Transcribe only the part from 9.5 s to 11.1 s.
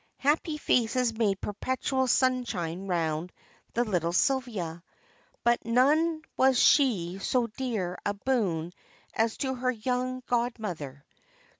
her young god mother.